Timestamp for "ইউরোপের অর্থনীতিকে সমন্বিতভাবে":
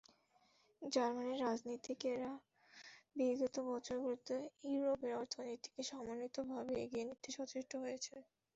4.67-6.73